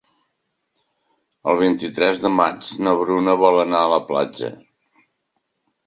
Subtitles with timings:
[1.51, 4.55] El vint-i-tres de maig na Bruna vol anar a la platja.